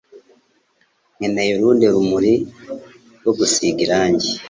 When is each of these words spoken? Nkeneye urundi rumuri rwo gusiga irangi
Nkeneye 1.17 1.51
urundi 1.57 1.85
rumuri 1.93 2.33
rwo 3.19 3.31
gusiga 3.39 3.79
irangi 3.85 4.29